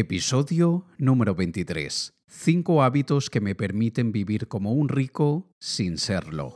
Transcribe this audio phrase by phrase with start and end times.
[0.00, 2.14] Episodio número 23.
[2.28, 6.54] 5 hábitos que me permiten vivir como un rico sin serlo.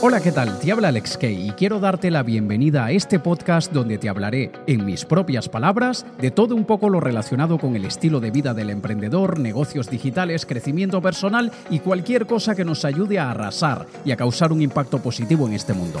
[0.00, 0.60] Hola, ¿qué tal?
[0.60, 4.52] Te habla Alex Kay y quiero darte la bienvenida a este podcast donde te hablaré,
[4.68, 8.54] en mis propias palabras, de todo un poco lo relacionado con el estilo de vida
[8.54, 14.12] del emprendedor, negocios digitales, crecimiento personal y cualquier cosa que nos ayude a arrasar y
[14.12, 16.00] a causar un impacto positivo en este mundo.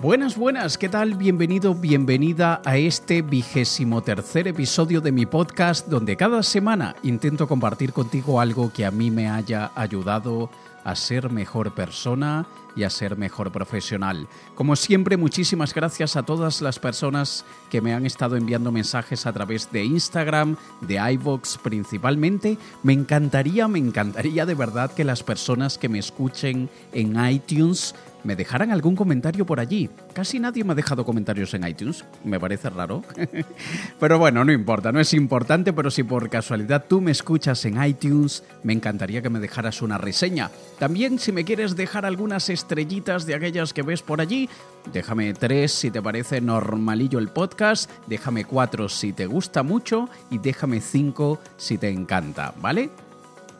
[0.00, 1.14] Buenas, buenas, ¿qué tal?
[1.14, 7.94] Bienvenido, bienvenida a este vigésimo tercer episodio de mi podcast donde cada semana intento compartir
[7.94, 10.50] contigo algo que a mí me haya ayudado
[10.84, 14.28] a ser mejor persona y a ser mejor profesional.
[14.54, 19.32] Como siempre, muchísimas gracias a todas las personas que me han estado enviando mensajes a
[19.32, 22.58] través de Instagram, de iVoox principalmente.
[22.82, 27.94] Me encantaría, me encantaría de verdad que las personas que me escuchen en iTunes
[28.26, 29.88] me dejaran algún comentario por allí.
[30.12, 33.04] Casi nadie me ha dejado comentarios en iTunes, me parece raro.
[34.00, 37.82] pero bueno, no importa, no es importante, pero si por casualidad tú me escuchas en
[37.82, 40.50] iTunes, me encantaría que me dejaras una reseña.
[40.80, 44.48] También si me quieres dejar algunas estrellitas de aquellas que ves por allí,
[44.92, 50.38] déjame tres si te parece normalillo el podcast, déjame cuatro si te gusta mucho y
[50.38, 52.90] déjame cinco si te encanta, ¿vale?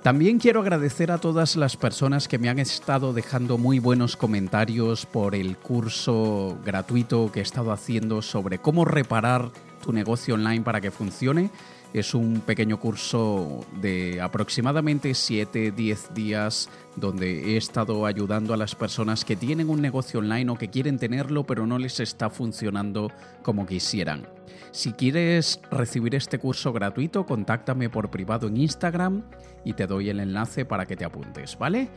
[0.03, 5.07] También quiero agradecer a todas las personas que me han estado dejando muy buenos comentarios
[5.07, 9.53] por el curso gratuito que he estado haciendo sobre cómo reparar
[9.85, 11.51] tu negocio online para que funcione.
[11.97, 19.25] Es un pequeño curso de aproximadamente 7-10 días donde he estado ayudando a las personas
[19.25, 23.11] que tienen un negocio online o que quieren tenerlo pero no les está funcionando
[23.43, 24.27] como quisieran.
[24.73, 29.23] Si quieres recibir este curso gratuito, contáctame por privado en Instagram
[29.65, 31.89] y te doy el enlace para que te apuntes, ¿vale?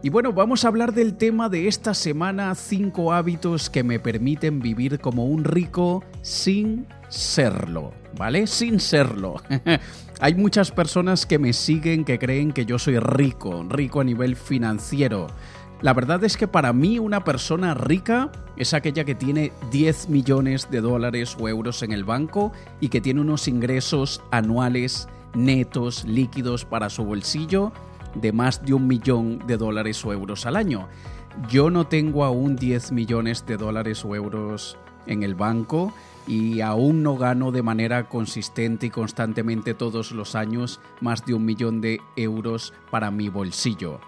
[0.00, 4.60] Y bueno, vamos a hablar del tema de esta semana, 5 hábitos que me permiten
[4.60, 8.46] vivir como un rico sin serlo, ¿vale?
[8.46, 9.36] Sin serlo.
[10.20, 14.36] Hay muchas personas que me siguen que creen que yo soy rico, rico a nivel
[14.36, 15.26] financiero.
[15.82, 20.68] La verdad es que para mí una persona rica es aquella que tiene 10 millones
[20.70, 26.66] de dólares o euros en el banco y que tiene unos ingresos anuales netos líquidos
[26.66, 27.72] para su bolsillo
[28.14, 30.88] de más de un millón de dólares o euros al año.
[31.48, 35.94] Yo no tengo aún 10 millones de dólares o euros en el banco
[36.30, 41.44] y aún no gano de manera consistente y constantemente todos los años más de un
[41.44, 43.98] millón de euros para mi bolsillo.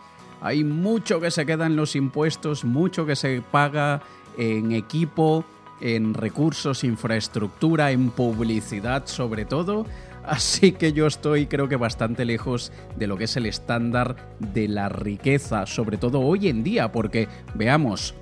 [0.40, 4.02] Hay mucho que se queda en los impuestos, mucho que se paga
[4.38, 5.44] en equipo,
[5.80, 9.84] en recursos, infraestructura, en publicidad sobre todo.
[10.24, 14.68] Así que yo estoy creo que bastante lejos de lo que es el estándar de
[14.68, 18.14] la riqueza, sobre todo hoy en día, porque veamos,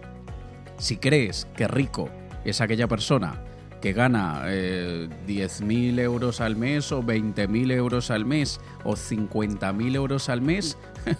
[0.78, 2.08] si crees que rico
[2.46, 3.44] es aquella persona
[3.80, 10.28] que gana eh, 10.000 euros al mes o 20.000 euros al mes o 50.000 euros
[10.28, 10.76] al mes,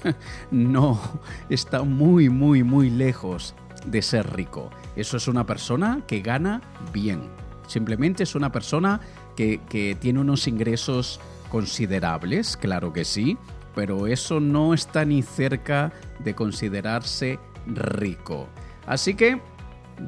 [0.51, 1.01] no,
[1.49, 3.55] está muy, muy, muy lejos
[3.87, 4.71] de ser rico.
[4.97, 6.61] Eso es una persona que gana
[6.93, 7.23] bien.
[7.67, 9.01] Simplemente es una persona
[9.37, 13.39] que, que tiene unos ingresos considerables, claro que sí,
[13.75, 18.49] pero eso no está ni cerca de considerarse rico.
[18.87, 19.41] Así que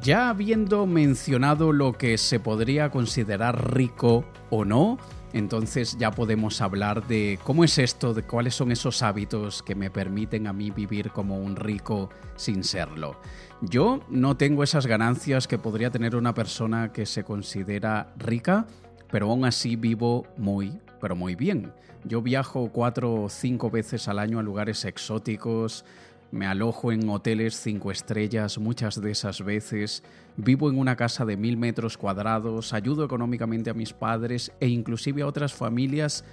[0.01, 4.97] ya habiendo mencionado lo que se podría considerar rico o no,
[5.33, 9.89] entonces ya podemos hablar de cómo es esto, de cuáles son esos hábitos que me
[9.89, 13.19] permiten a mí vivir como un rico sin serlo.
[13.61, 18.67] Yo no tengo esas ganancias que podría tener una persona que se considera rica,
[19.11, 21.73] pero aún así vivo muy, pero muy bien.
[22.03, 25.85] Yo viajo cuatro o cinco veces al año a lugares exóticos,
[26.33, 30.03] me alojo en hoteles cinco estrellas muchas de esas veces,
[30.35, 35.21] vivo en una casa de mil metros cuadrados, ayudo económicamente a mis padres e inclusive
[35.21, 36.25] a otras familias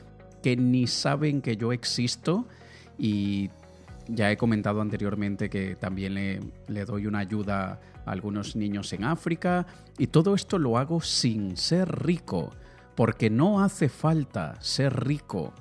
[0.42, 2.48] que ni saben que yo existo.
[2.96, 3.50] Y
[4.08, 9.04] ya he comentado anteriormente que también le, le, doy una ayuda a algunos niños en
[9.04, 9.66] África.
[9.98, 12.54] Y todo esto lo hago sin ser rico,
[12.96, 15.52] porque no hace falta ser rico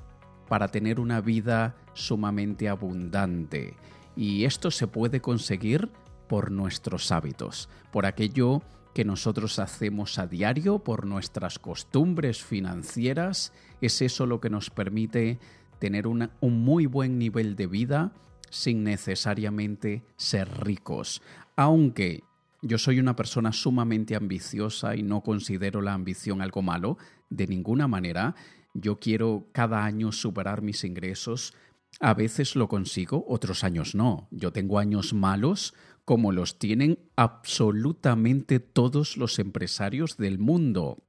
[0.47, 3.73] para tener una vida sumamente abundante.
[4.19, 5.89] Y esto se puede conseguir
[6.27, 8.61] por nuestros hábitos, por aquello
[8.93, 13.53] que nosotros hacemos a diario, por nuestras costumbres financieras.
[13.79, 15.39] Es eso lo que nos permite
[15.79, 18.11] tener un muy buen nivel de vida
[18.49, 21.21] sin necesariamente ser ricos.
[21.55, 22.25] Aunque
[22.61, 26.97] yo soy una persona sumamente ambiciosa y no considero la ambición algo malo,
[27.29, 28.35] de ninguna manera.
[28.73, 31.53] Yo quiero cada año superar mis ingresos.
[31.99, 34.27] A veces lo consigo, otros años no.
[34.31, 35.73] Yo tengo años malos
[36.05, 41.03] como los tienen absolutamente todos los empresarios del mundo.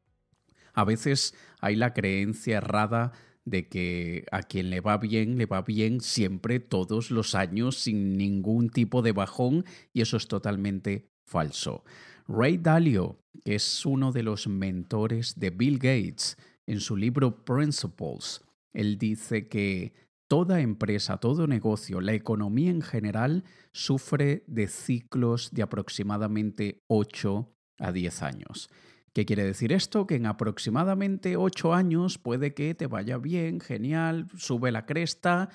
[0.74, 3.12] A veces hay la creencia errada
[3.44, 8.16] de que a quien le va bien, le va bien siempre, todos los años, sin
[8.16, 11.84] ningún tipo de bajón, y eso es totalmente falso.
[12.28, 16.36] Ray Dalio, que es uno de los mentores de Bill Gates,
[16.66, 18.42] en su libro Principles,
[18.72, 19.94] él dice que
[20.30, 23.42] toda empresa, todo negocio, la economía en general,
[23.72, 28.70] sufre de ciclos de aproximadamente 8 a 10 años.
[29.12, 30.06] ¿Qué quiere decir esto?
[30.06, 35.48] Que en aproximadamente 8 años puede que te vaya bien, genial, sube la cresta,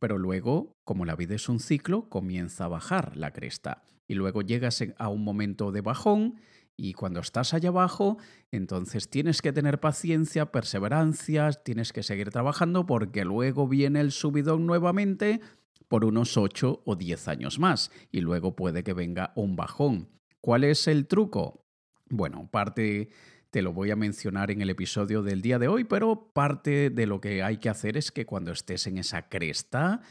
[0.00, 3.84] pero luego, como la vida es un ciclo, comienza a bajar la cresta.
[4.08, 6.40] Y luego llegas a un momento de bajón
[6.76, 8.18] y cuando estás allá abajo,
[8.50, 14.66] entonces tienes que tener paciencia, perseverancia, tienes que seguir trabajando porque luego viene el subidón
[14.66, 15.40] nuevamente
[15.88, 20.08] por unos 8 o 10 años más y luego puede que venga un bajón.
[20.40, 21.64] ¿Cuál es el truco?
[22.08, 23.08] Bueno, parte
[23.50, 27.06] te lo voy a mencionar en el episodio del día de hoy, pero parte de
[27.06, 30.02] lo que hay que hacer es que cuando estés en esa cresta,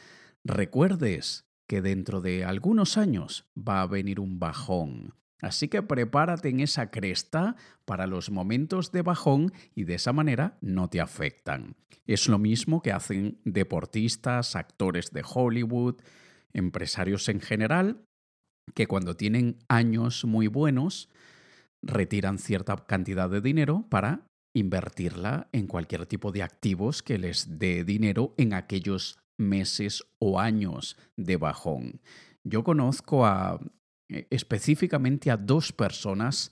[0.43, 5.13] recuerdes que dentro de algunos años va a venir un bajón.
[5.41, 7.55] Así que prepárate en esa cresta
[7.85, 11.75] para los momentos de bajón y de esa manera no te afectan.
[12.07, 15.95] Es lo mismo que hacen deportistas, actores de Hollywood,
[16.53, 18.05] empresarios en general,
[18.73, 21.09] que cuando tienen años muy buenos,
[21.81, 27.83] retiran cierta cantidad de dinero para invertirla en cualquier tipo de activos que les dé
[27.83, 32.01] dinero en aquellos meses o años de bajón.
[32.43, 33.59] Yo conozco a
[34.09, 36.51] específicamente a dos personas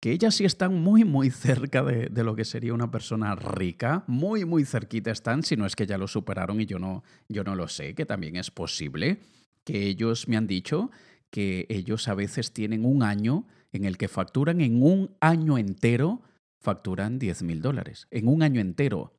[0.00, 4.44] que ellas sí están muy, muy cerca de, lo que sería una persona rica, muy,
[4.44, 7.56] muy cerquita están, si no es que ya lo superaron y yo no, yo no
[7.56, 9.18] lo sé, que también es posible,
[9.64, 10.90] que ellos me han dicho
[11.30, 16.22] que ellos a veces tienen un año en el que facturan en un año entero,
[16.60, 19.17] facturan 10 mil dólares, en un año entero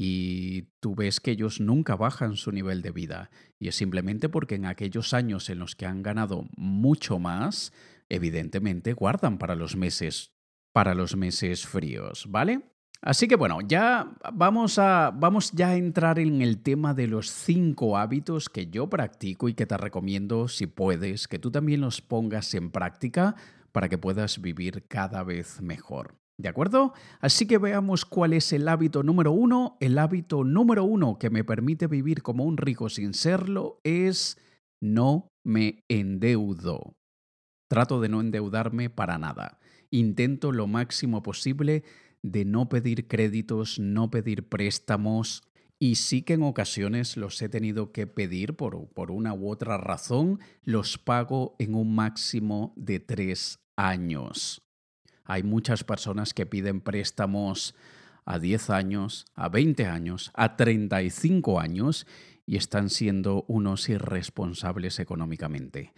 [0.00, 3.30] y tú ves que ellos nunca bajan su nivel de vida.
[3.58, 7.72] Y es simplemente porque en aquellos años en los que han ganado mucho más,
[8.08, 10.30] evidentemente guardan para los meses,
[10.72, 12.60] para los meses fríos, ¿vale?
[13.02, 17.28] Así que bueno, ya vamos a, vamos ya a entrar en el tema de los
[17.28, 22.02] cinco hábitos que yo practico y que te recomiendo, si puedes, que tú también los
[22.02, 23.34] pongas en práctica
[23.72, 26.14] para que puedas vivir cada vez mejor.
[26.38, 26.92] ¿De acuerdo?
[27.20, 29.76] Así que veamos cuál es el hábito número uno.
[29.80, 34.38] El hábito número uno que me permite vivir como un rico sin serlo es
[34.80, 36.94] no me endeudo.
[37.68, 39.58] Trato de no endeudarme para nada.
[39.90, 41.82] Intento lo máximo posible
[42.22, 45.42] de no pedir créditos, no pedir préstamos.
[45.80, 49.76] Y sí que en ocasiones los he tenido que pedir por, por una u otra
[49.76, 54.67] razón, los pago en un máximo de tres años.
[55.28, 57.74] Hay muchas personas que piden préstamos
[58.24, 62.06] a 10 años, a 20 años, a 35 años
[62.46, 65.92] y están siendo unos irresponsables económicamente.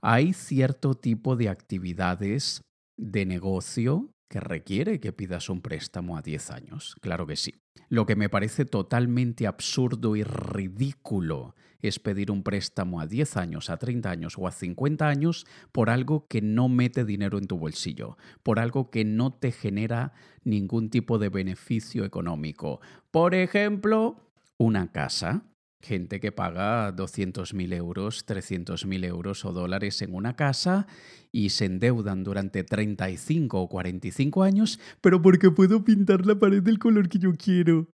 [0.00, 2.62] Hay cierto tipo de actividades
[2.96, 7.54] de negocio que requiere que pidas un préstamo a 10 años, claro que sí.
[7.88, 13.70] Lo que me parece totalmente absurdo y ridículo es pedir un préstamo a 10 años,
[13.70, 17.58] a 30 años o a 50 años por algo que no mete dinero en tu
[17.58, 20.12] bolsillo, por algo que no te genera
[20.44, 22.80] ningún tipo de beneficio económico.
[23.10, 25.44] Por ejemplo, una casa.
[25.80, 30.88] Gente que paga 200.000 euros, 300.000 euros o dólares en una casa
[31.30, 36.80] y se endeudan durante 35 o 45 años, pero porque puedo pintar la pared del
[36.80, 37.86] color que yo quiero.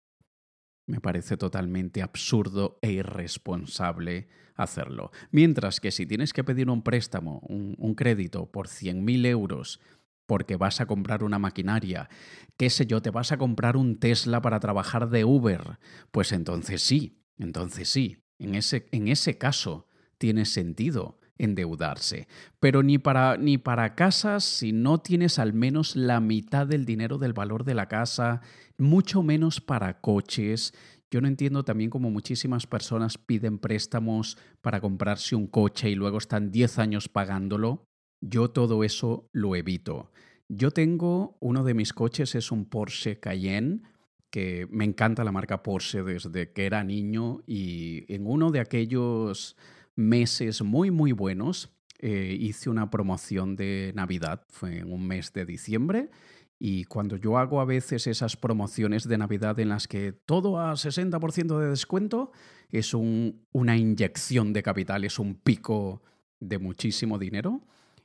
[0.87, 5.11] Me parece totalmente absurdo e irresponsable hacerlo.
[5.31, 9.81] Mientras que si tienes que pedir un préstamo, un, crédito por 100.000 euros
[10.27, 12.09] porque vas a comprar una maquinaria,
[12.57, 15.79] qué sé yo, te vas a comprar un Tesla para trabajar de Uber,
[16.11, 19.87] pues entonces sí, entonces sí, en ese, en ese caso
[20.17, 22.29] tiene sentido endeudarse.
[22.61, 27.19] Pero ni para, ni para casas si no tienes al menos la mitad del dinero
[27.19, 28.41] del valor de la casa,
[28.79, 30.75] mucho menos para coches.
[31.11, 36.19] Yo no entiendo también cómo muchísimas personas piden préstamos para comprarse un coche y luego
[36.19, 37.87] están 10 años pagándolo.
[38.21, 40.11] Yo todo eso lo evito.
[40.49, 43.83] Yo tengo, uno de mis coches es un Porsche Cayenne
[44.31, 49.57] que me encanta la marca Porsche desde que era niño y en uno de aquellos
[49.97, 51.75] meses muy, muy buenos
[52.07, 56.11] eh, hice una promoción de Navidad, fue en un mes de diciembre.
[56.59, 60.75] Y cuando yo hago a veces esas promociones de Navidad en las que todo a
[60.75, 62.31] 60% de descuento,
[62.71, 66.03] es una inyección de capital, es un pico
[66.41, 67.63] de muchísimo dinero.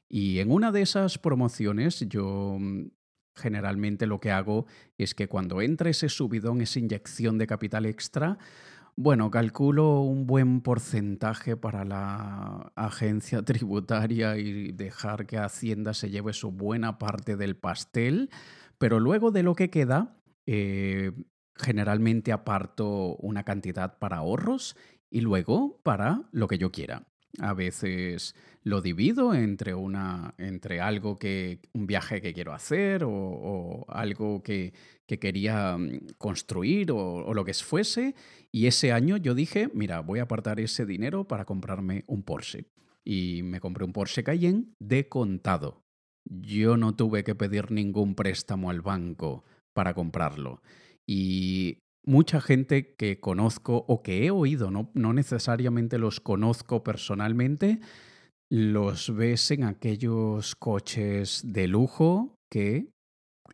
[0.08, 2.88] Y en una de esas promociones yo mm,
[3.36, 4.66] generalmente lo que hago
[4.98, 8.38] es que cuando entra ese subidón, esa inyección de capital extra,
[9.02, 16.34] bueno, calculo un buen porcentaje para la agencia tributaria y dejar que Hacienda se lleve
[16.34, 18.30] su buena parte del pastel,
[18.78, 21.14] pero luego de lo que queda, eh,
[21.56, 24.76] generalmente aparto una cantidad para ahorros
[25.10, 27.08] y luego para lo que yo quiera.
[27.40, 30.34] A veces lo divido entre una.
[30.38, 31.62] entre algo que.
[31.74, 34.74] un viaje que quiero hacer o, algo que,
[35.10, 38.16] que, quería mm, construir o, lo que fuese.
[38.52, 42.66] Y ese año yo dije, mira, voy a apartar ese dinero para comprarme un Porsche.
[43.04, 45.82] Y me compré un Porsche Cayenne de contado.
[46.30, 50.62] Yo no tuve que pedir ningún préstamo al banco para comprarlo.
[51.08, 57.80] Y mucha gente que conozco o que he oído, no, no necesariamente los conozco personalmente,
[58.52, 62.90] los ves en aquellos coches de lujo que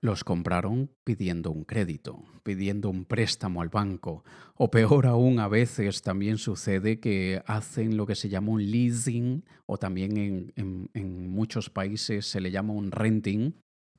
[0.05, 4.23] los compraron pidiendo un crédito, pidiendo un préstamo al banco.
[4.55, 9.43] O peor aún, a veces también sucede que hacen lo que se llama un leasing
[9.65, 13.53] o también en, en muchos países se le llama un renting,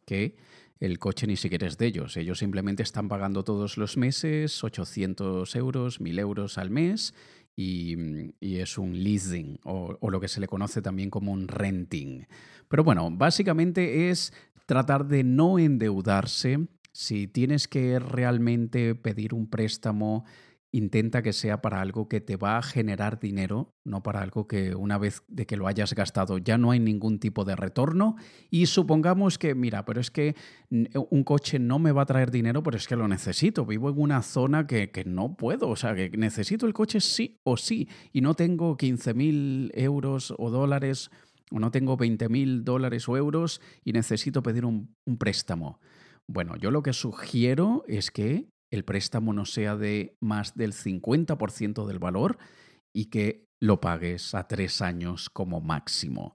[0.07, 0.37] que
[0.79, 2.17] el coche ni siquiera es de ellos.
[2.17, 7.15] Ellos simplemente están pagando todos los meses 800 euros, 1000 euros al mes
[7.57, 7.97] y,
[8.41, 12.27] es un leasing o, o, lo que se le conoce también como un renting.
[12.69, 14.33] Pero bueno, básicamente es
[14.67, 16.69] tratar de no endeudarse.
[16.93, 20.25] Si tienes que realmente pedir un préstamo
[20.77, 24.75] intenta que sea para algo que te va a generar dinero, no para algo que
[24.75, 28.17] una vez de que lo hayas gastado ya no hay ningún tipo de retorno.
[28.51, 30.35] Y supongamos que, mira, pero es que
[30.69, 33.65] un coche no me va a traer dinero, pero es que lo necesito.
[33.65, 37.41] Vivo en una zona que, que no puedo, o sea, que necesito el coche sí
[37.43, 37.89] o sí.
[38.13, 41.11] Y no tengo 15 mil euros o dólares,
[41.51, 45.81] o no tengo 20 mil dólares o euros y necesito pedir un, un préstamo.
[46.29, 51.87] Bueno, yo lo que sugiero es que el préstamo no sea de más del 50%
[51.87, 52.39] del valor
[52.95, 56.35] y que lo pagues a tres años como máximo.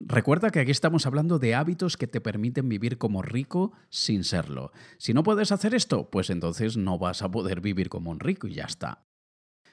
[0.00, 4.72] Recuerda que aquí estamos hablando de hábitos que te permiten vivir como rico sin serlo.
[4.98, 8.46] Si no puedes hacer esto, pues entonces no vas a poder vivir como un rico
[8.46, 9.06] y ya está.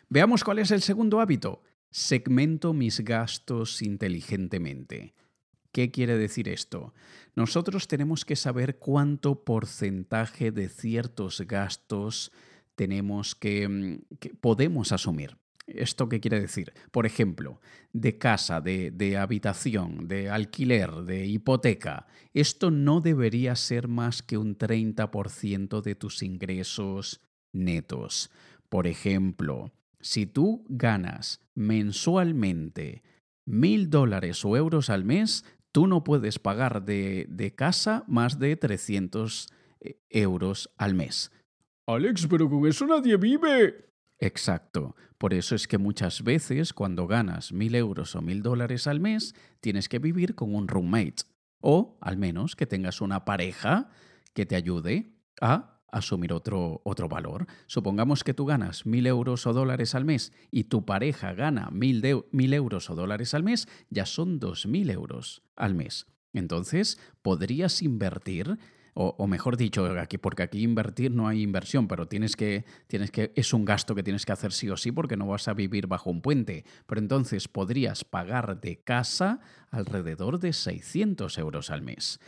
[0.09, 1.61] Veamos cuál es el segundo hábito.
[1.93, 5.13] Segmento mis gastos inteligentemente.
[5.71, 6.91] ¿Qué quiere decir esto?
[7.35, 12.31] Nosotros tenemos que saber cuánto porcentaje de ciertos gastos
[12.73, 13.99] tenemos que, mm,
[14.41, 15.37] podemos asumir.
[15.67, 16.73] ¿Esto qué quiere decir?
[16.89, 22.07] Por ejemplo, de casa, de, de, habitación, de alquiler, de hipoteca.
[22.33, 27.21] Esto no debería ser más que un 30% de tus ingresos
[27.51, 28.31] netos.
[28.67, 29.71] Por ejemplo,
[30.03, 33.01] si tú ganas mensualmente
[33.45, 38.55] mil dólares o euros al mes, tú no puedes pagar de, de casa más de
[38.55, 41.31] 300 eh, euros al mes.
[41.87, 43.89] Alex, pero con eso nadie vive.
[44.19, 44.95] Exacto.
[45.17, 49.35] Por eso es que muchas veces cuando ganas mil euros o mil dólares al mes,
[49.59, 51.23] tienes que vivir con un roommate.
[51.61, 53.89] O al menos que tengas una pareja
[54.33, 57.47] que te ayude a asumir otro, otro valor.
[57.67, 62.03] Supongamos que tú ganas mil euros o dólares al mes y tu pareja gana mil,
[62.53, 66.07] euros o dólares al mes, ya son dos mil euros al mes.
[66.33, 68.57] Entonces, podrías invertir
[68.95, 73.31] o, mejor dicho, aquí, porque aquí invertir no hay inversión, pero tienes que, tienes que,
[73.35, 75.87] es un gasto que tienes que hacer sí o sí porque no vas a vivir
[75.87, 76.63] bajo un puente.
[76.85, 79.39] Pero entonces podrías pagar de casa
[79.71, 82.19] alrededor de 600 euros al mes.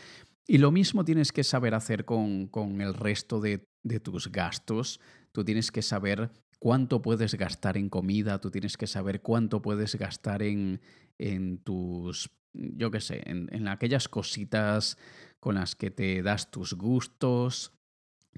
[0.48, 2.50] Y lo mismo tienes que saber hacer con,
[2.80, 3.68] el resto de,
[4.04, 5.00] tus gastos.
[5.32, 9.96] Tú tienes que saber cuánto puedes gastar en comida, tú tienes que saber cuánto puedes
[9.96, 10.82] gastar en,
[11.18, 14.98] en tus, yo qué sé, en, en aquellas cositas
[15.40, 17.74] con las que te das tus gustos.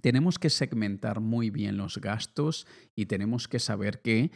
[0.01, 4.31] Tenemos que segmentar muy bien los gastos y tenemos que saber que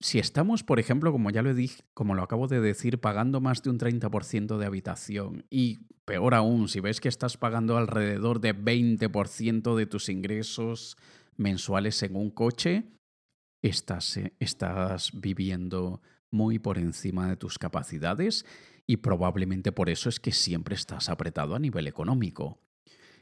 [0.00, 3.62] si estamos, por ejemplo, como ya lo dije, como lo acabo de decir, pagando más
[3.62, 8.54] de un 30% de habitación y peor aún, si ves que estás pagando alrededor de
[8.54, 10.96] 20% de tus ingresos
[11.36, 12.84] mensuales en un coche,
[13.62, 16.00] estás, eh, estás viviendo
[16.30, 18.46] muy por encima de tus capacidades
[18.86, 22.58] y probablemente por eso es que siempre estás apretado a nivel económico.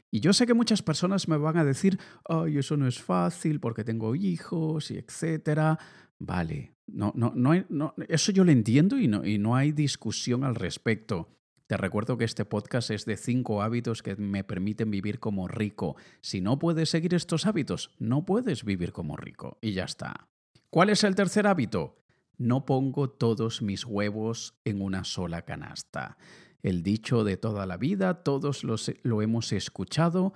[0.09, 3.59] Y yo sé que muchas personas me van a decir, ay, eso no es fácil
[3.59, 5.77] porque tengo hijos y etcétera.
[6.19, 10.55] Vale, no, no, no, eso yo lo entiendo y no, y no hay discusión al
[10.55, 11.29] respecto.
[11.67, 15.97] Te recuerdo que este podcast es de cinco hábitos que me permiten vivir como rico.
[16.21, 19.57] Si no puedes seguir estos hábitos, no puedes vivir como rico.
[19.61, 20.29] Y ya está.
[20.69, 22.01] ¿Cuál es el tercer hábito?
[22.37, 26.17] No pongo todos mis huevos en una sola canasta.
[26.63, 30.33] El dicho de toda la vida, todos lo hemos escuchado,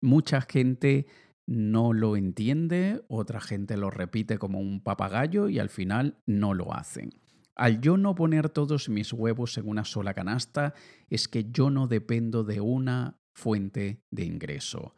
[0.00, 1.06] mucha gente
[1.46, 6.74] no lo entiende, otra gente lo repite como un papagayo y al final no lo
[6.74, 7.10] hacen.
[7.54, 10.74] Al yo no poner todos mis huevos en una sola canasta,
[11.08, 14.94] es que yo no dependo de una fuente de ingreso.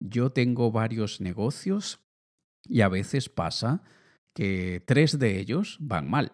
[0.00, 2.00] Yo tengo varios negocios
[2.64, 3.82] y a veces pasa
[4.34, 6.32] que tres de ellos van mal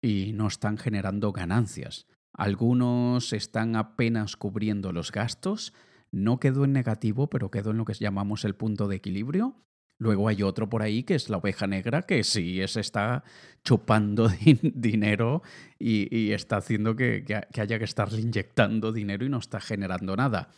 [0.00, 2.06] y no están generando ganancias.
[2.32, 5.72] Algunos están apenas cubriendo los gastos,
[6.12, 9.56] no quedo en negativo, pero quedo en lo que llamamos el punto de equilibrio,
[10.00, 13.24] Luego hay otro por ahí que es la oveja negra, que sí se está
[13.64, 14.28] chupando
[14.62, 15.42] dinero
[15.78, 20.50] y, está haciendo que, que haya que estarle inyectando dinero y no está generando nada.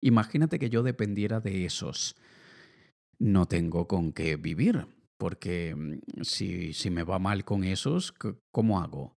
[0.00, 2.14] Imagínate que yo dependiera de esos.
[3.18, 4.86] No tengo con qué vivir,
[5.18, 8.14] porque mm, si, si me va mal con esos,
[8.52, 9.16] ¿cómo hago?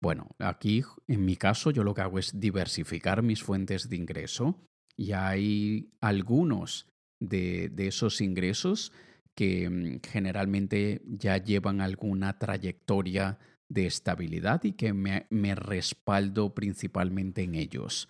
[0.00, 4.56] Bueno, aquí en mi caso yo lo que hago es diversificar mis fuentes de ingreso
[4.96, 6.86] y hay algunos
[7.20, 8.92] de, de esos ingresos
[9.34, 13.38] que mm, generalmente ya llevan alguna trayectoria
[13.68, 18.08] de estabilidad y que me, respaldo principalmente en ellos.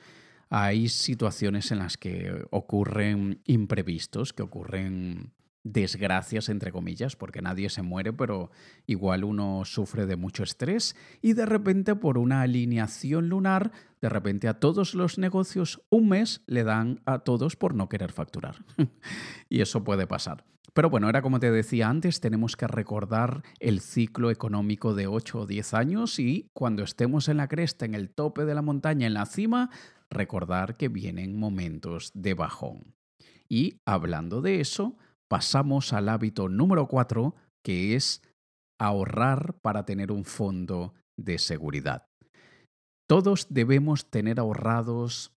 [0.49, 5.33] Hay situaciones en las que ocurren imprevistos, que ocurren
[5.73, 8.51] desgracias, entre comillas, porque nadie se muere, pero
[8.87, 14.47] igual uno sufre de mucho estrés y de repente por una alineación lunar, de repente
[14.47, 18.65] a todos los negocios un mes le dan a todos por no querer facturar.
[19.49, 20.45] y eso puede pasar.
[20.73, 25.41] Pero bueno, era como te decía antes, tenemos que recordar el ciclo económico de 8
[25.41, 29.07] o 10 años y cuando estemos en la cresta, en el tope de la montaña,
[29.07, 29.71] en la cima,
[30.11, 32.95] recordar que vienen momentos de bajón.
[33.49, 37.35] Y hablando de eso, pasamos al hábito número 4,
[37.65, 38.23] que es
[38.79, 42.07] ahorrar para tener un fondo de seguridad.
[43.09, 45.33] Todos debemos tener ahorrados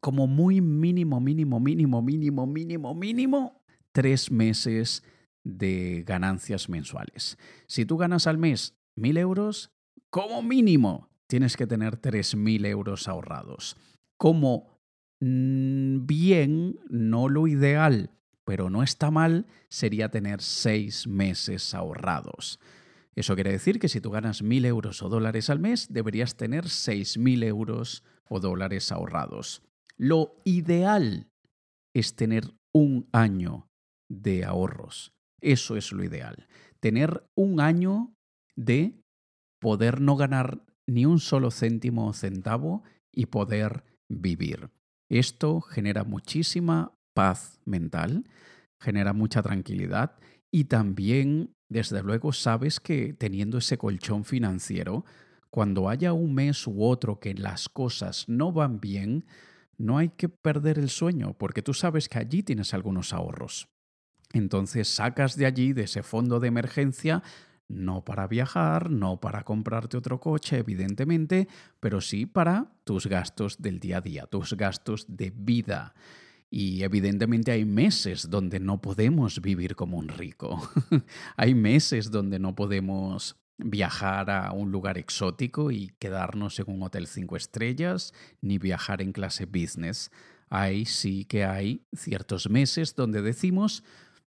[0.00, 5.02] como muy mínimo, mínimo, mínimo, mínimo, mínimo, mínimo tres meses
[5.44, 7.38] de ganancias mensuales.
[7.66, 9.70] Si tú ganas al mes mil euros,
[10.10, 13.76] como mínimo tienes que tener tres mil euros ahorrados.
[14.18, 14.78] Como
[15.20, 18.10] mm, bien, no lo ideal,
[18.44, 22.60] pero no está mal, sería tener seis meses ahorrados.
[23.14, 26.68] Eso quiere decir que si tú ganas mil euros o dólares al mes, deberías tener
[26.68, 29.62] seis mil euros o dólares ahorrados.
[29.96, 31.28] Lo ideal
[31.94, 33.68] es tener un año
[34.08, 35.12] de ahorros.
[35.40, 36.48] Eso es lo ideal.
[36.80, 38.14] Tener un año
[38.56, 39.00] de
[39.60, 44.70] poder no ganar ni un solo céntimo o centavo y poder vivir.
[45.08, 48.28] Esto genera muchísima paz mental,
[48.78, 50.16] genera mucha tranquilidad
[50.50, 55.04] y también, desde luego, sabes que teniendo ese colchón financiero,
[55.50, 59.24] cuando haya un mes u otro que las cosas no van bien,
[59.78, 63.68] no hay que perder el sueño, porque tú sabes que allí tienes algunos ahorros.
[64.32, 67.22] Entonces sacas de allí, de ese fondo de emergencia,
[67.68, 71.48] no para viajar, no para comprarte otro coche, evidentemente,
[71.80, 75.94] pero sí para tus gastos del día a día, tus gastos de vida.
[76.50, 80.70] Y evidentemente hay meses donde no podemos vivir como un rico.
[81.36, 87.06] hay meses donde no podemos viajar a un lugar exótico y quedarnos en un hotel
[87.06, 90.10] cinco estrellas, ni viajar en clase business.
[90.48, 93.84] Ahí sí que hay ciertos meses donde decimos,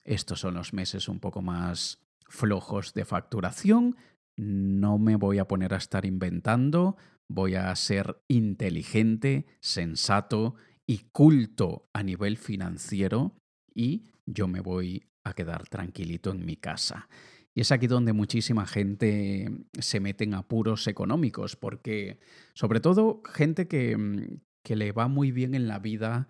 [0.05, 3.97] estos son los meses un poco más flojos de facturación.
[4.37, 6.97] No me voy a poner a estar inventando,
[7.29, 10.55] voy a ser inteligente, sensato
[10.89, 13.37] y culto a nivel financiero
[13.75, 17.09] y yo me voy a quedar tranquilito en mi casa.
[17.55, 22.21] Y es aquí donde muchísima gente se mete en apuros económicos, porque
[22.55, 26.29] sobre todo gente que, que le va muy bien en la vida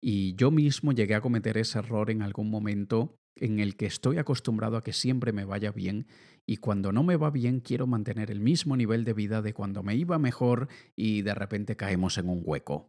[0.00, 4.18] y yo mismo llegué a cometer ese error en algún momento en el que estoy
[4.18, 6.06] acostumbrado a que siempre me vaya bien
[6.46, 9.82] y cuando no me va bien quiero mantener el mismo nivel de vida de cuando
[9.82, 12.88] me iba mejor y de repente caemos en un hueco.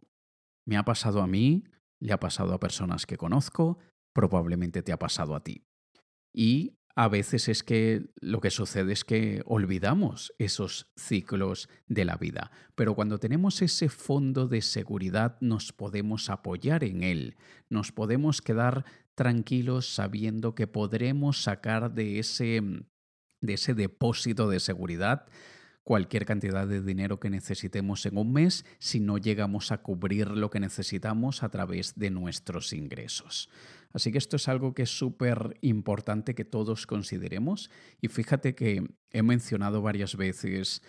[0.70, 1.64] Me ha pasado a mí,
[1.98, 3.78] le ha pasado a personas que conozco,
[4.14, 5.64] probablemente te ha pasado a ti.
[6.32, 12.14] Y a veces es que lo que sucede es que olvidamos esos ciclos de la
[12.14, 12.52] vida.
[12.76, 17.36] Pero cuando tenemos ese fondo de seguridad nos podemos apoyar en él,
[17.68, 18.84] nos podemos quedar
[19.16, 22.62] tranquilos sabiendo que podremos sacar de ese,
[23.40, 25.26] de ese depósito de seguridad
[25.84, 30.50] cualquier cantidad de dinero que necesitemos en un mes si no llegamos a cubrir lo
[30.50, 33.48] que necesitamos a través de nuestros ingresos.
[33.92, 38.84] Así que esto es algo que es súper importante que todos consideremos y fíjate que
[39.10, 40.82] he mencionado varias veces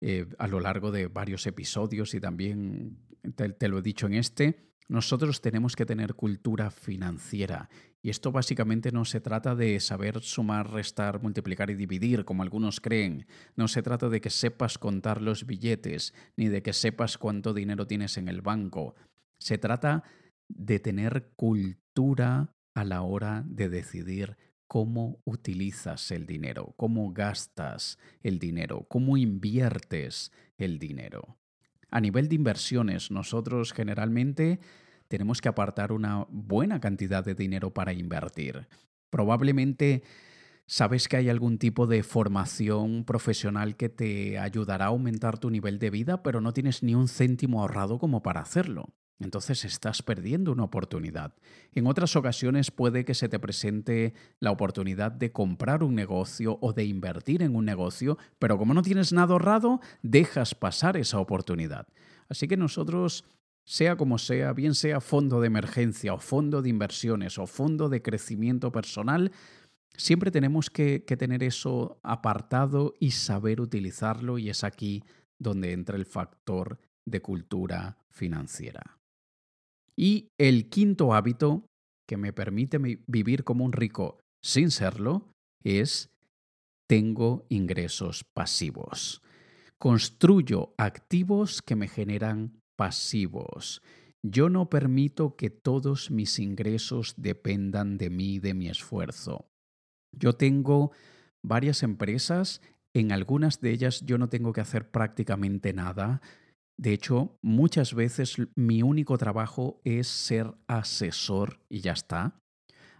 [0.00, 2.98] eh, a lo largo de varios episodios y también
[3.36, 7.68] te lo he dicho en este, nosotros tenemos que tener cultura financiera
[8.02, 12.80] y esto básicamente no se trata de saber sumar, restar, multiplicar y dividir, como algunos
[12.80, 13.26] creen.
[13.56, 17.86] No se trata de que sepas contar los billetes, ni de que sepas cuánto dinero
[17.86, 18.94] tienes en el banco.
[19.38, 20.04] Se trata
[20.48, 24.36] de tener cultura a la hora de decidir
[24.66, 31.36] cómo utilizas el dinero, cómo gastas el dinero, cómo inviertes el dinero.
[31.90, 34.60] A nivel de inversiones, nosotros generalmente
[35.10, 38.68] tenemos que apartar una buena cantidad de dinero para invertir.
[39.10, 40.04] Probablemente
[40.66, 45.80] sabes que hay algún tipo de formación profesional que te ayudará a aumentar tu nivel
[45.80, 48.94] de vida, pero no tienes ni un céntimo ahorrado como para hacerlo.
[49.18, 51.34] Entonces estás perdiendo una oportunidad.
[51.74, 56.72] En otras ocasiones puede que se te presente la oportunidad de comprar un negocio o
[56.72, 61.88] de invertir en un negocio, pero como no tienes nada ahorrado, dejas pasar esa oportunidad.
[62.28, 63.24] Así que nosotros
[63.70, 68.02] sea como sea, bien sea fondo de emergencia o fondo de inversiones o fondo de
[68.02, 69.30] crecimiento personal,
[69.96, 75.04] siempre tenemos que, tener eso apartado y saber utilizarlo y es aquí
[75.38, 78.98] donde entra el factor de cultura financiera.
[79.94, 81.64] Y el quinto hábito
[82.08, 85.30] que me permite vivir como un rico sin serlo
[85.62, 86.10] es
[86.88, 89.22] tengo ingresos pasivos.
[89.78, 93.82] Construyo activos que me generan pasivos.
[94.22, 99.50] Yo no permito que todos mis ingresos dependan de mí, de mi esfuerzo.
[100.18, 100.90] Yo tengo
[101.42, 102.62] varias empresas,
[102.94, 106.22] en algunas de ellas yo no tengo que hacer prácticamente nada.
[106.78, 112.40] De hecho, muchas veces mi único trabajo es ser asesor y ya está.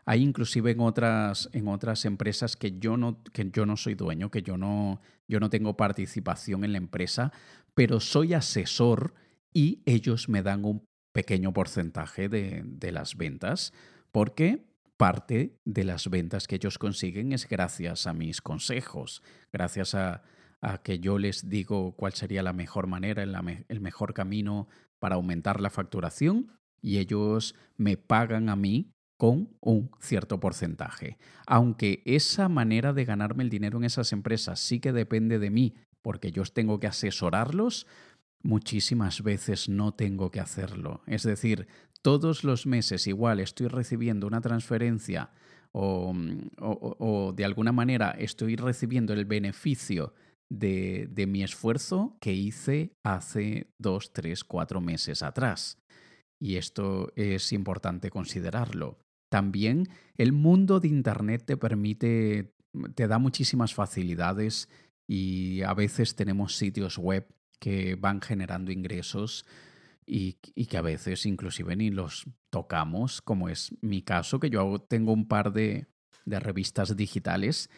[0.05, 4.31] Hay inclusive en otras, en otras empresas que yo, no, que yo no soy dueño,
[4.31, 7.33] que yo no, yo no tengo participación en la empresa,
[7.75, 9.15] pero soy asesor
[9.53, 13.73] y ellos me dan un pequeño porcentaje de, las ventas
[14.13, 14.65] porque
[14.97, 20.23] parte de las ventas que ellos consiguen es gracias a mis consejos, gracias a,
[20.61, 25.61] a que yo les digo cuál sería la mejor manera, el mejor camino para aumentar
[25.61, 31.19] la facturación y ellos me pagan a mí con un cierto porcentaje.
[31.47, 35.75] Aunque esa manera de ganarme el dinero en esas empresas sí que depende de mí,
[36.01, 37.87] porque yo tengo que asesorarlos,
[38.43, 41.03] muchísimas veces no tengo que hacerlo.
[41.07, 41.67] Es decir,
[42.03, 45.31] todos los meses igual estoy recibiendo una transferencia
[45.73, 46.15] o,
[46.59, 50.15] o, de alguna manera estoy recibiendo el beneficio
[50.49, 55.79] de, de, mi esfuerzo que hice hace dos, tres, cuatro meses atrás.
[56.41, 58.99] Y esto es importante considerarlo.
[59.31, 62.53] También el mundo de Internet te permite,
[62.97, 64.69] te da muchísimas facilidades
[65.07, 67.29] y a veces tenemos sitios web
[67.61, 69.45] que van generando ingresos
[70.07, 75.13] y, que a veces inclusive ni los tocamos, como es mi caso, que yo tengo
[75.13, 75.87] un par de,
[76.25, 77.71] de revistas digitales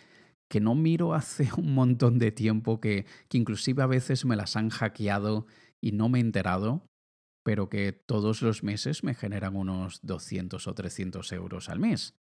[0.49, 4.57] que no miro hace un montón de tiempo, que, que inclusive a veces me las
[4.57, 5.47] han hackeado
[5.81, 6.87] y no me he enterado,
[7.45, 12.15] pero que todos los meses me generan unos 200 o 300 euros al mes,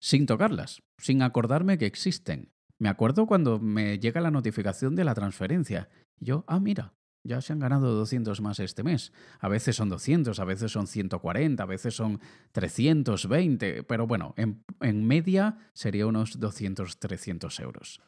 [0.00, 2.50] sin tocarlas, sin acordarme que existen.
[2.78, 5.88] Me acuerdo cuando me llega la notificación de la transferencia.
[6.18, 6.92] Yo, ah, mira,
[7.24, 9.12] ya se han ganado 200 más este mes.
[9.40, 12.20] A veces son 200, a veces son 140, a veces son
[12.52, 18.02] 320, pero bueno, en, en media sería unos 200, 300 euros.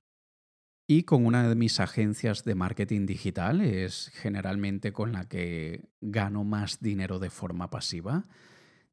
[0.88, 6.44] Y con una de mis agencias de marketing digital es generalmente con la que gano
[6.44, 8.26] más dinero de forma pasiva.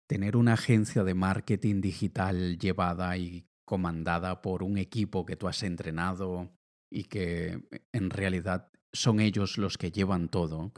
[0.07, 5.61] Tener una agencia de marketing digital llevada y comandada por un equipo que tú has
[5.61, 6.51] entrenado
[6.89, 7.59] y que
[7.91, 10.71] en realidad son ellos los que llevan todo,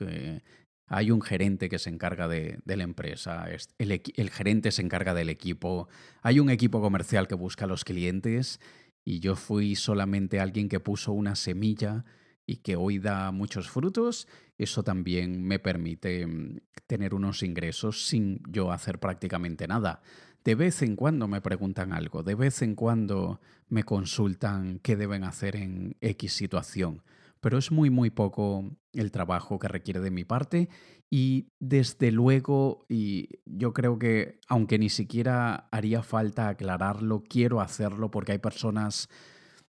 [0.87, 3.45] hay un gerente que se encarga de, la empresa,
[3.77, 5.87] el, el, gerente se encarga del equipo,
[6.21, 8.59] hay un equipo comercial que busca a los clientes
[9.03, 12.05] y yo fui solamente alguien que puso una semilla
[12.47, 18.41] y que hoy da muchos frutos, eso también me permite mm, tener unos ingresos sin
[18.47, 20.01] yo hacer prácticamente nada.
[20.43, 25.23] de vez en cuando me preguntan algo, de vez en cuando me consultan qué deben
[25.23, 27.01] hacer en X situación,
[27.45, 30.67] pero es muy, muy poco el trabajo que requiere de mi parte
[31.11, 38.09] y desde luego, y yo creo que aunque ni siquiera haría falta aclararlo, quiero hacerlo
[38.09, 39.09] porque hay personas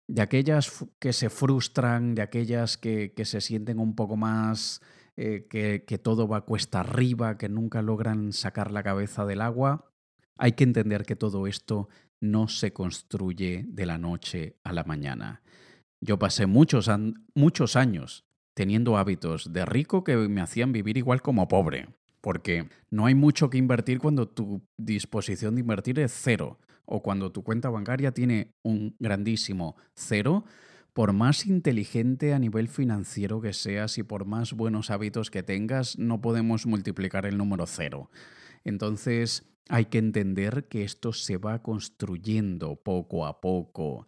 [0.06, 4.80] de aquellas que se frustran, de aquellas que, se sienten un poco más
[5.16, 9.90] eh, que, que todo va cuesta arriba, que nunca logran sacar la cabeza del agua.
[10.38, 11.88] Hay que entender que todo esto
[12.20, 15.42] no se construye de la noche a la mañana.
[16.00, 16.90] Yo pasé muchos,
[17.34, 21.88] muchos años teniendo hábitos de rico que me hacían vivir igual como pobre,
[22.20, 27.32] porque no hay mucho que invertir cuando tu disposición de invertir es cero o cuando
[27.32, 30.44] tu cuenta bancaria tiene un grandísimo cero,
[30.92, 35.98] por más inteligente a nivel financiero que seas y por más buenos hábitos que tengas,
[35.98, 38.10] no podemos multiplicar el número cero.
[38.64, 44.06] Entonces hay que entender que esto se va construyendo poco a poco.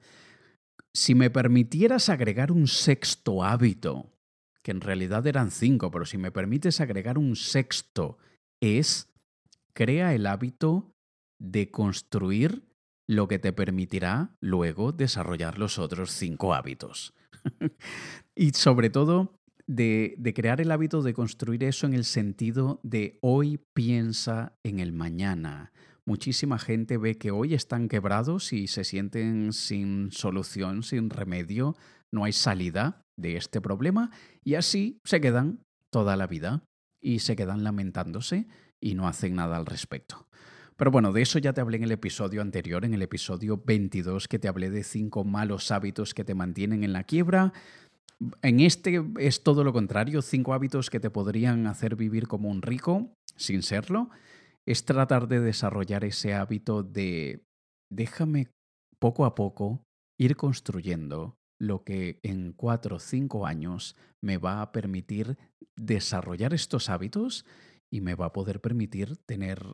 [0.94, 4.12] Si me permitieras agregar un sexto hábito,
[4.62, 8.18] que en realidad eran cinco, pero si me permites agregar un sexto,
[8.60, 9.08] es
[9.72, 10.92] crea el hábito
[11.38, 12.68] de construir
[13.06, 17.14] lo que te permitirá luego desarrollar los otros cinco hábitos.
[18.34, 23.18] y sobre todo, de, de, crear el hábito de construir eso en el sentido de
[23.22, 25.72] hoy piensa en el mañana.
[26.08, 31.76] Muchísima gente ve que hoy están quebrados y se sienten sin solución, sin remedio,
[32.10, 34.10] no hay salida de este problema
[34.42, 35.60] y así se quedan
[35.92, 36.62] toda la vida
[36.98, 38.46] y se quedan lamentándose
[38.80, 40.26] y no hacen nada al respecto.
[40.78, 44.28] Pero bueno, de eso ya te hablé en el episodio anterior, en el episodio 22,
[44.28, 47.52] que te hablé de cinco malos hábitos que te mantienen en la quiebra.
[48.40, 52.62] En este es todo lo contrario, cinco hábitos que te podrían hacer vivir como un
[52.62, 54.08] rico sin serlo.
[54.68, 57.42] Es tratar de desarrollar ese hábito de
[57.90, 58.48] déjame
[58.98, 59.82] poco a poco
[60.18, 65.38] ir construyendo lo que en cuatro o cinco años me va a permitir
[65.74, 67.46] desarrollar estos hábitos
[67.90, 69.64] y me va a poder permitir tener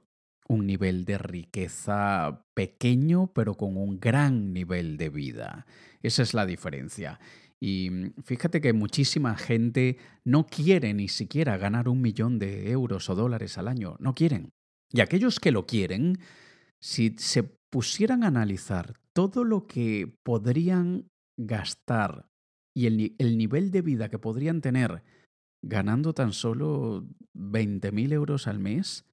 [0.47, 5.67] un nivel de riqueza pequeño, pero con un gran nivel de vida.
[6.03, 7.19] Esa es la diferencia.
[7.59, 13.11] Y mm, fíjate que muchísima gente no quiere ni siquiera ganar un millón de euros
[13.11, 13.97] o dólares al año.
[13.99, 14.53] No quieren.
[14.95, 16.21] Y aquellos que lo quieren,
[16.81, 22.31] si se pusieran a analizar todo lo que podrían gastar
[22.77, 25.03] y el, el nivel de vida que podrían tener
[25.65, 29.05] ganando tan solo 20.000 euros al mes,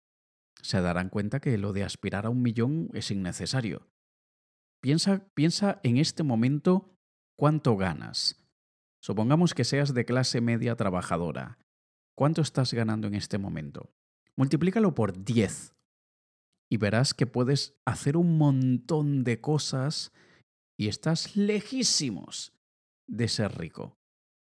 [0.62, 3.88] se darán cuenta que lo de aspirar a un millón es innecesario.
[4.84, 6.94] Piensa, piensa en este momento
[7.36, 8.48] cuánto ganas.
[9.02, 11.58] Supongamos que seas de clase media trabajadora.
[12.16, 13.90] ¿Cuánto estás ganando en este momento?
[14.42, 15.76] Multiplícalo por 10
[16.72, 20.12] y verás que puedes hacer un montón de cosas
[20.80, 22.52] y estás lejísimos
[23.08, 23.94] de ser rico.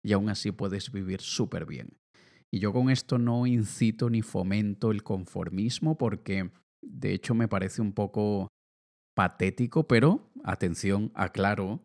[0.05, 1.97] Y aún así puedes vivir súper bien.
[2.53, 6.51] Y yo con esto no incito ni fomento el conformismo porque
[6.83, 8.47] de hecho me parece un poco
[9.15, 11.83] patético, pero atención, aclaro,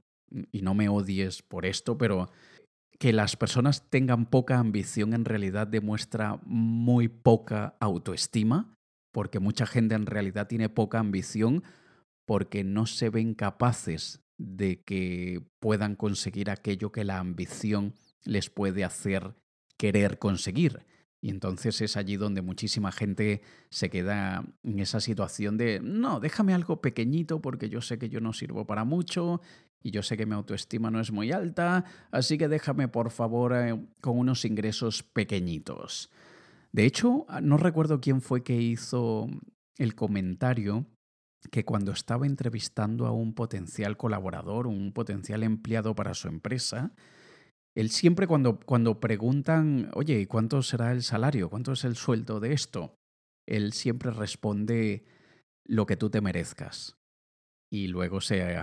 [0.52, 2.30] y no me odies por esto, pero
[2.98, 8.74] que las personas tengan poca ambición en realidad demuestra muy poca autoestima,
[9.12, 11.62] porque mucha gente en realidad tiene poca ambición
[12.26, 18.84] porque no se ven capaces de que puedan conseguir aquello que la ambición les puede
[18.84, 19.34] hacer
[19.76, 20.84] querer conseguir.
[21.20, 26.52] Y entonces es allí donde muchísima gente se queda en esa situación de, no, déjame
[26.52, 29.40] algo pequeñito porque yo sé que yo no sirvo para mucho
[29.84, 33.52] y yo sé que mi autoestima no es muy alta, así que déjame por favor
[33.54, 36.10] eh, con unos ingresos pequeñitos.
[36.72, 39.28] De hecho, ah, no recuerdo quién fue que hizo
[39.76, 40.86] el comentario
[41.50, 46.92] que cuando estaba entrevistando a un potencial colaborador, un potencial empleado para su empresa,
[47.76, 51.50] él siempre cuando, cuando preguntan, oye, ¿y cuánto será el salario?
[51.50, 52.96] ¿Cuánto es el sueldo de esto?
[53.46, 55.04] Él siempre responde
[55.66, 56.96] lo que tú te merezcas.
[57.74, 58.56] Y luego se,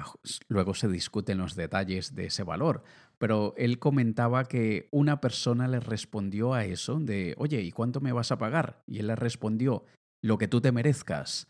[0.48, 2.82] luego se discuten los detalles de ese valor.
[3.18, 8.14] Pero él comentaba que una persona le respondió a eso de, oye, ¿y cuánto me
[8.14, 8.84] vas a pagar?
[8.88, 9.84] Y él le respondió,
[10.24, 11.50] lo que tú te merezcas.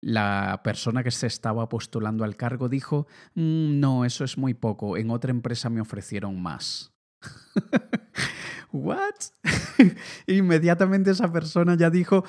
[0.00, 4.96] La persona que se estaba postulando al cargo dijo, mm, no, eso es muy poco,
[4.96, 6.92] en otra empresa me ofrecieron más.
[8.72, 9.14] ¿What?
[10.26, 12.24] Inmediatamente esa persona ya dijo,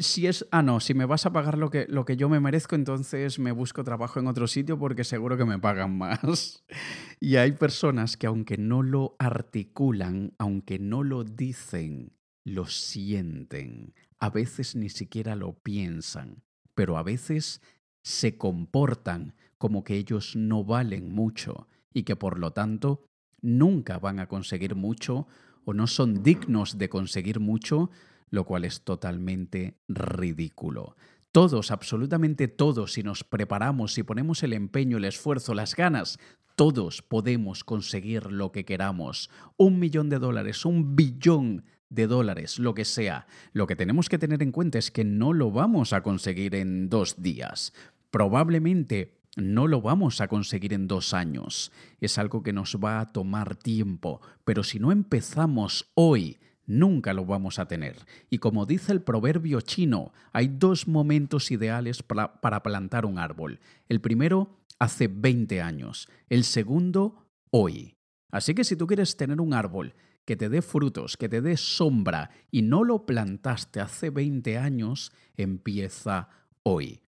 [0.00, 2.40] si es, ah, no, si me vas a pagar lo que, lo que yo me
[2.40, 6.64] merezco, entonces me busco trabajo en otro sitio porque seguro que me pagan más.
[7.22, 12.12] Y hay personas que aunque no lo articulan, aunque no lo dicen,
[12.44, 13.92] lo sienten.
[14.18, 16.42] A veces ni siquiera lo piensan
[16.80, 17.60] pero a veces
[18.02, 23.04] se comportan como que ellos no valen mucho y que por lo tanto
[23.42, 25.26] nunca van a conseguir mucho
[25.74, 27.90] no son dignos de conseguir mucho,
[28.30, 30.96] lo cual es totalmente ridículo.
[31.32, 36.18] Todos, absolutamente todos, si nos preparamos, si ponemos el empeño, el esfuerzo, las ganas,
[36.56, 39.30] todos podemos conseguir lo que queramos.
[39.56, 43.26] Un millón de dólares, un billón de dólares, lo que sea.
[43.52, 46.88] Lo que tenemos que tener en cuenta es que no lo vamos a conseguir en
[46.88, 47.72] dos días.
[48.10, 51.72] Probablemente no lo vamos a conseguir en dos años.
[52.00, 57.24] Es algo que nos va a tomar tiempo, pero si no empezamos hoy, nunca lo
[57.24, 57.96] vamos a tener.
[58.28, 63.60] Y como dice el proverbio chino, hay dos momentos ideales para, plantar un árbol.
[63.88, 66.08] El primero, hace 20 años.
[66.28, 67.96] El segundo, hoy.
[68.30, 71.56] Así que si tú quieres tener un árbol que te dé frutos, que te dé
[71.56, 76.28] sombra y no lo plantaste hace 20 años, empieza
[76.62, 77.00] hoy.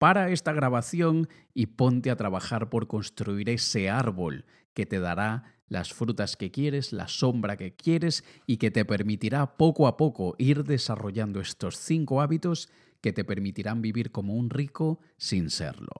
[0.00, 5.92] Para esta grabación y ponte a trabajar por construir ese árbol que te dará las
[5.92, 10.64] frutas que quieres, la sombra que quieres y que te permitirá poco a poco ir
[10.64, 12.70] desarrollando estos cinco hábitos
[13.02, 15.92] que te permitirán vivir como un rico sin serlo.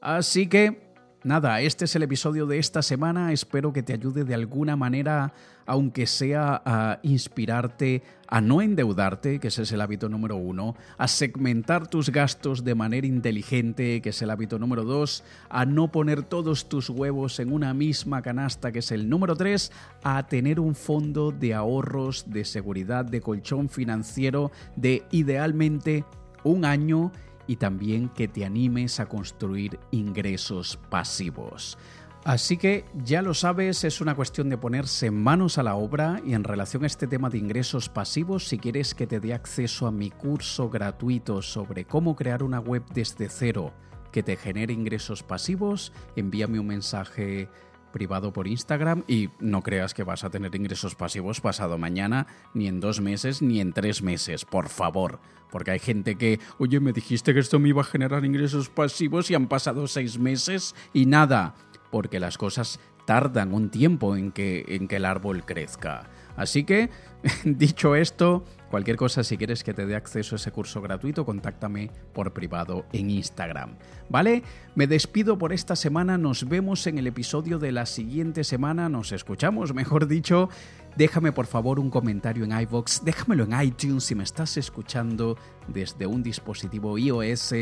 [0.00, 0.87] Así que
[1.24, 3.32] Nada, este es el episodio de esta semana.
[3.32, 5.32] Espero que te ayude de alguna manera,
[5.66, 11.08] aunque sea a inspirarte a no endeudarte, que ese es el hábito número uno, a
[11.08, 16.22] segmentar tus gastos de manera inteligente, que es el hábito número dos, a no poner
[16.22, 19.72] todos tus huevos en una misma canasta, que es el número tres,
[20.04, 26.04] a tener un fondo de ahorros, de seguridad, de colchón financiero, de idealmente
[26.44, 27.10] un año
[27.48, 31.76] y también que te animes a construir ingresos pasivos.
[32.24, 36.34] Así que ya lo sabes, es una cuestión de ponerse manos a la obra y
[36.34, 39.90] en relación a este tema de ingresos pasivos, si quieres que te dé acceso a
[39.90, 43.72] mi curso gratuito sobre cómo crear una web desde cero
[44.12, 47.48] que te genere ingresos pasivos, envíame un mensaje
[47.92, 52.68] privado por Instagram y no creas que vas a tener ingresos pasivos pasado mañana, ni
[52.68, 55.20] en dos meses, ni en tres meses, por favor.
[55.50, 59.30] Porque hay gente que, oye, me dijiste que esto me iba a generar ingresos pasivos
[59.30, 61.54] y han pasado seis meses y nada.
[61.90, 66.10] Porque las cosas tardan un tiempo en que, en que el árbol crezca.
[66.36, 66.90] Así que,
[67.44, 71.90] dicho esto, cualquier cosa si quieres que te dé acceso a ese curso gratuito, contáctame
[72.12, 73.76] por privado en Instagram.
[74.08, 74.42] ¿Vale?
[74.74, 79.12] Me despido por esta semana, nos vemos en el episodio de la siguiente semana, nos
[79.12, 80.48] escuchamos, mejor dicho.
[80.96, 85.36] Déjame por favor un comentario en iVoox, déjamelo en iTunes si me estás escuchando
[85.68, 87.54] desde un dispositivo iOS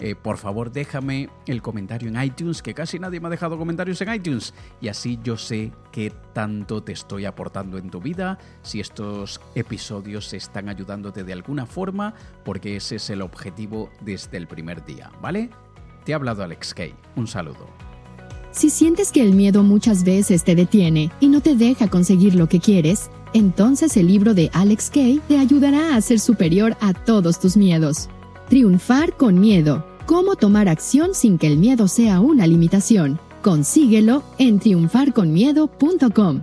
[0.00, 4.00] eh, por favor déjame el comentario en iTunes, que casi nadie me ha dejado comentarios
[4.00, 4.54] en iTunes.
[4.80, 10.32] Y así yo sé qué tanto te estoy aportando en tu vida, si estos episodios
[10.32, 15.50] están ayudándote de alguna forma, porque ese es el objetivo desde el primer día, ¿vale?
[16.04, 16.94] Te ha hablado Alex Kay.
[17.16, 17.68] Un saludo.
[18.50, 22.48] Si sientes que el miedo muchas veces te detiene y no te deja conseguir lo
[22.48, 27.40] que quieres, entonces el libro de Alex Kay te ayudará a ser superior a todos
[27.40, 28.10] tus miedos.
[28.48, 33.18] Triunfar con miedo Cómo tomar acción sin que el miedo sea una limitación.
[33.40, 36.42] Consíguelo en triunfarconmiedo.com.